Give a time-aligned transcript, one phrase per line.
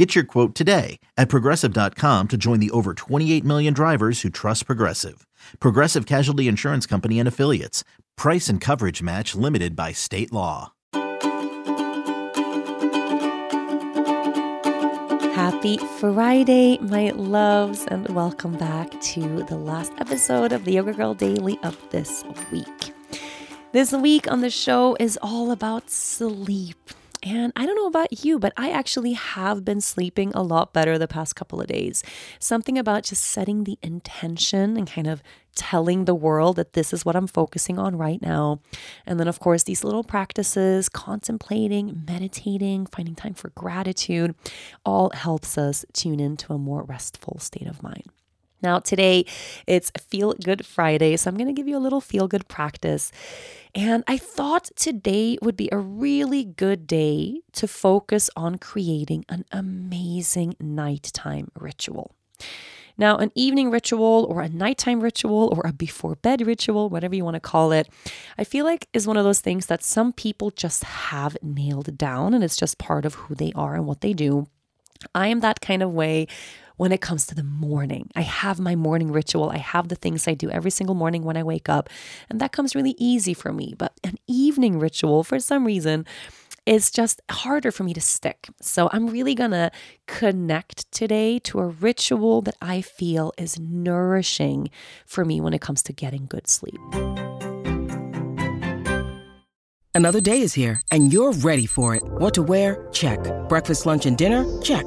[0.00, 4.64] Get your quote today at progressive.com to join the over 28 million drivers who trust
[4.64, 5.26] Progressive.
[5.60, 7.84] Progressive Casualty Insurance Company and Affiliates.
[8.16, 10.72] Price and coverage match limited by state law.
[15.34, 21.12] Happy Friday, my loves, and welcome back to the last episode of the Yoga Girl
[21.12, 22.94] Daily of this week.
[23.72, 26.90] This week on the show is all about sleep.
[27.22, 30.96] And I don't know about you, but I actually have been sleeping a lot better
[30.96, 32.02] the past couple of days.
[32.38, 35.22] Something about just setting the intention and kind of
[35.54, 38.60] telling the world that this is what I'm focusing on right now.
[39.04, 44.34] And then, of course, these little practices, contemplating, meditating, finding time for gratitude,
[44.84, 48.04] all helps us tune into a more restful state of mind.
[48.62, 49.24] Now, today
[49.66, 53.10] it's Feel Good Friday, so I'm going to give you a little feel good practice.
[53.74, 59.44] And I thought today would be a really good day to focus on creating an
[59.50, 62.14] amazing nighttime ritual.
[62.98, 67.24] Now, an evening ritual or a nighttime ritual or a before bed ritual, whatever you
[67.24, 67.88] want to call it,
[68.36, 72.34] I feel like is one of those things that some people just have nailed down
[72.34, 74.48] and it's just part of who they are and what they do.
[75.14, 76.26] I am that kind of way
[76.80, 78.08] when it comes to the morning.
[78.16, 79.50] I have my morning ritual.
[79.50, 81.90] I have the things I do every single morning when I wake up,
[82.30, 83.74] and that comes really easy for me.
[83.76, 86.06] But an evening ritual, for some reason,
[86.64, 88.48] is just harder for me to stick.
[88.62, 89.70] So I'm really going to
[90.06, 94.70] connect today to a ritual that I feel is nourishing
[95.04, 96.80] for me when it comes to getting good sleep.
[99.94, 102.02] Another day is here, and you're ready for it.
[102.04, 102.88] What to wear?
[102.90, 103.20] Check.
[103.50, 104.46] Breakfast, lunch, and dinner?
[104.62, 104.86] Check.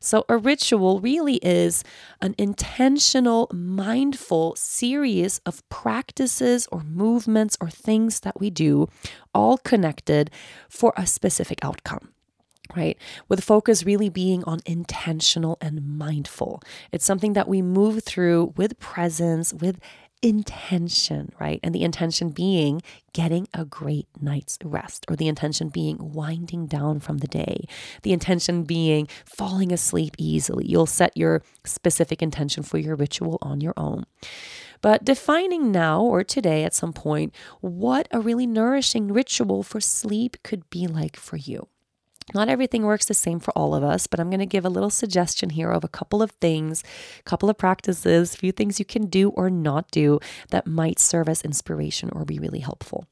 [0.00, 1.82] So, a ritual really is
[2.20, 8.88] an intentional, mindful series of practices or movements or things that we do,
[9.34, 10.30] all connected
[10.68, 12.12] for a specific outcome
[12.76, 12.98] right?
[13.28, 16.62] With focus really being on intentional and mindful.
[16.92, 19.78] It's something that we move through with presence, with
[20.22, 21.60] intention, right?
[21.62, 27.00] And the intention being getting a great night's rest, or the intention being winding down
[27.00, 27.64] from the day,
[28.02, 30.66] the intention being falling asleep easily.
[30.66, 34.04] You'll set your specific intention for your ritual on your own.
[34.80, 40.36] But defining now or today at some point what a really nourishing ritual for sleep
[40.44, 41.68] could be like for you.
[42.34, 44.70] Not everything works the same for all of us, but I'm going to give a
[44.70, 46.84] little suggestion here of a couple of things,
[47.20, 50.98] a couple of practices, a few things you can do or not do that might
[50.98, 53.06] serve as inspiration or be really helpful.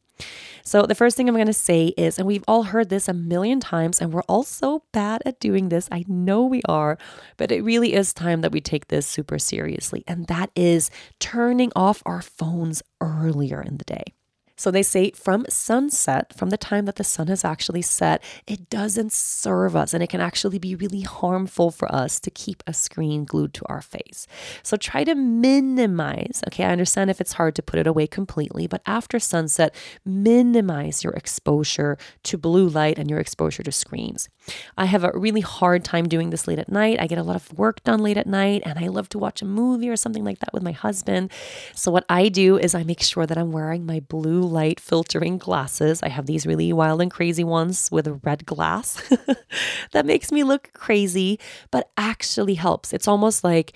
[0.62, 3.12] So, the first thing I'm going to say is, and we've all heard this a
[3.12, 5.88] million times, and we're all so bad at doing this.
[5.92, 6.98] I know we are,
[7.36, 10.02] but it really is time that we take this super seriously.
[10.06, 10.90] And that is
[11.20, 14.15] turning off our phones earlier in the day.
[14.56, 18.70] So they say from sunset, from the time that the sun has actually set, it
[18.70, 22.72] doesn't serve us and it can actually be really harmful for us to keep a
[22.72, 24.26] screen glued to our face.
[24.62, 28.66] So try to minimize, okay, I understand if it's hard to put it away completely,
[28.66, 29.74] but after sunset,
[30.04, 34.28] minimize your exposure to blue light and your exposure to screens.
[34.78, 37.00] I have a really hard time doing this late at night.
[37.00, 39.42] I get a lot of work done late at night and I love to watch
[39.42, 41.30] a movie or something like that with my husband.
[41.74, 45.38] So what I do is I make sure that I'm wearing my blue light filtering
[45.38, 46.02] glasses.
[46.02, 49.02] I have these really wild and crazy ones with a red glass
[49.92, 51.38] that makes me look crazy,
[51.70, 52.92] but actually helps.
[52.92, 53.74] It's almost like,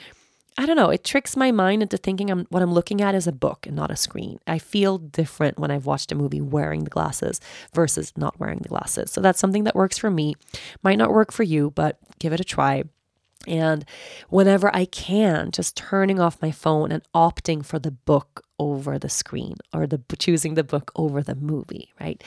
[0.59, 3.27] I don't know, it tricks my mind into thinking I'm what I'm looking at is
[3.27, 4.39] a book and not a screen.
[4.47, 7.41] I feel different when I've watched a movie wearing the glasses
[7.73, 9.11] versus not wearing the glasses.
[9.11, 10.35] So that's something that works for me.
[10.83, 12.85] Might not work for you, but give it a try.
[13.47, 13.87] And
[14.29, 19.09] whenever I can, just turning off my phone and opting for the book over the
[19.09, 22.23] screen or the choosing the book over the movie, right?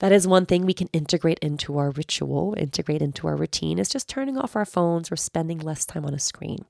[0.00, 3.88] That is one thing we can integrate into our ritual, integrate into our routine is
[3.88, 6.66] just turning off our phones or spending less time on a screen.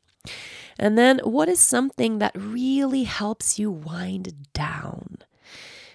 [0.79, 5.19] And then what is something that really helps you wind down?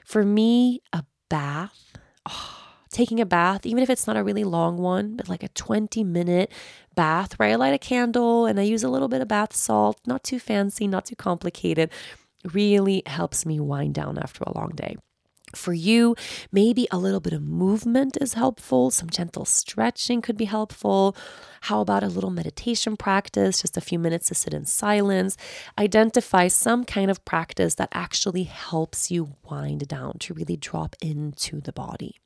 [0.04, 1.94] For me, a bath.
[2.26, 2.62] Oh,
[2.92, 6.04] taking a bath, even if it's not a really long one, but like a 20
[6.04, 6.52] minute
[6.96, 10.00] bath where I light a candle and I use a little bit of bath salt,
[10.06, 11.90] not too fancy, not too complicated,
[12.54, 14.96] really helps me wind down after a long day.
[15.54, 16.16] For you,
[16.52, 18.92] maybe a little bit of movement is helpful.
[18.92, 21.16] Some gentle stretching could be helpful.
[21.62, 25.38] How about a little meditation practice, just a few minutes to sit in silence?
[25.78, 31.62] Identify some kind of practice that actually helps you wind down to really drop into
[31.62, 32.20] the body.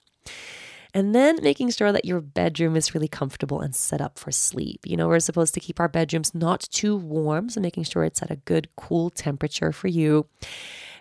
[0.93, 4.81] And then making sure that your bedroom is really comfortable and set up for sleep.
[4.85, 8.23] You know, we're supposed to keep our bedrooms not too warm, so making sure it's
[8.23, 10.27] at a good, cool temperature for you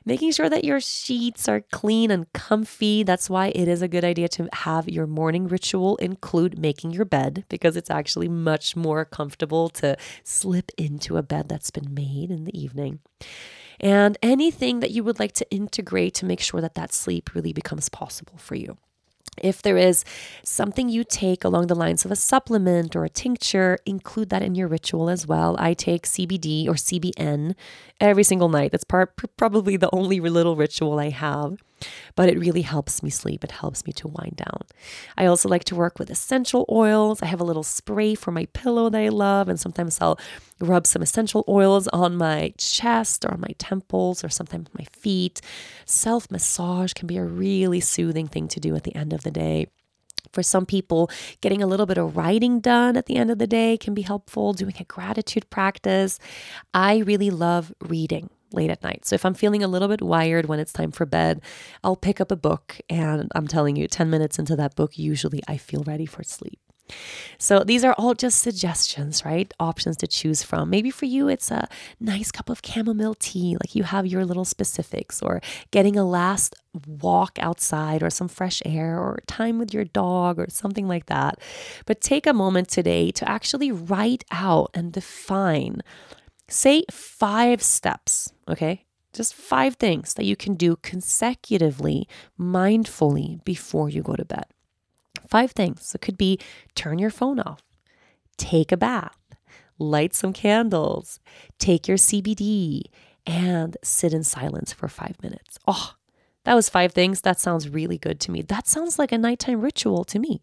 [0.08, 3.02] making sure that your sheets are clean and comfy.
[3.02, 7.04] That's why it is a good idea to have your morning ritual include making your
[7.04, 12.30] bed because it's actually much more comfortable to slip into a bed that's been made
[12.30, 13.00] in the evening.
[13.80, 17.52] And anything that you would like to integrate to make sure that that sleep really
[17.52, 18.78] becomes possible for you.
[19.42, 20.04] If there is
[20.42, 24.54] something you take along the lines of a supplement or a tincture, include that in
[24.54, 25.56] your ritual as well.
[25.58, 27.54] I take CBD or CBN
[28.00, 28.72] every single night.
[28.72, 31.58] That's part, probably the only little ritual I have
[32.14, 33.44] but it really helps me sleep.
[33.44, 34.62] It helps me to wind down.
[35.16, 37.22] I also like to work with essential oils.
[37.22, 40.18] I have a little spray for my pillow that I love, and sometimes I'll
[40.60, 45.40] rub some essential oils on my chest or on my temples or sometimes my feet.
[45.84, 49.30] Self massage can be a really soothing thing to do at the end of the
[49.30, 49.68] day.
[50.32, 51.10] For some people,
[51.40, 54.02] getting a little bit of writing done at the end of the day can be
[54.02, 56.18] helpful, doing a gratitude practice.
[56.74, 59.06] I really love reading late at night.
[59.06, 61.40] So if I'm feeling a little bit wired when it's time for bed,
[61.84, 65.42] I'll pick up a book and I'm telling you 10 minutes into that book usually
[65.46, 66.60] I feel ready for sleep.
[67.38, 69.52] So these are all just suggestions, right?
[69.60, 70.70] Options to choose from.
[70.70, 71.68] Maybe for you, it's a
[72.00, 75.40] nice cup of chamomile tea, like you have your little specifics, or
[75.70, 76.56] getting a last
[76.86, 81.38] walk outside, or some fresh air, or time with your dog, or something like that.
[81.86, 85.82] But take a moment today to actually write out and define
[86.48, 88.84] Say five steps, okay?
[89.12, 92.08] Just five things that you can do consecutively,
[92.38, 94.46] mindfully before you go to bed.
[95.28, 95.94] Five things.
[95.94, 96.38] It could be
[96.74, 97.62] turn your phone off,
[98.38, 99.18] take a bath,
[99.78, 101.20] light some candles,
[101.58, 102.82] take your CBD,
[103.26, 105.58] and sit in silence for five minutes.
[105.66, 105.94] Oh,
[106.44, 107.20] that was five things.
[107.22, 108.42] That sounds really good to me.
[108.42, 110.40] That sounds like a nighttime ritual to me.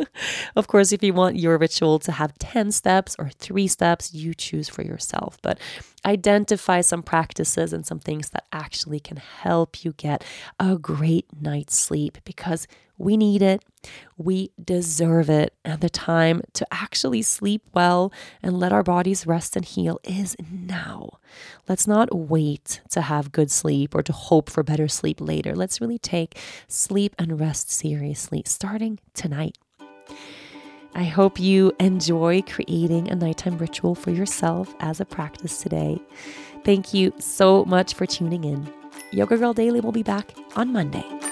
[0.56, 4.34] of course, if you want your ritual to have 10 steps or three steps, you
[4.34, 5.38] choose for yourself.
[5.42, 5.58] But
[6.04, 10.24] identify some practices and some things that actually can help you get
[10.58, 12.66] a great night's sleep because
[13.00, 13.64] we need it.
[14.18, 15.54] We deserve it.
[15.64, 18.12] And the time to actually sleep well
[18.42, 21.18] and let our bodies rest and heal is now.
[21.66, 25.56] Let's not wait to have good sleep or to hope for better sleep later.
[25.56, 26.38] Let's really take
[26.68, 29.56] sleep and rest seriously starting tonight.
[30.94, 36.02] I hope you enjoy creating a nighttime ritual for yourself as a practice today.
[36.64, 38.70] Thank you so much for tuning in.
[39.12, 41.29] Yoga Girl Daily will be back on Monday.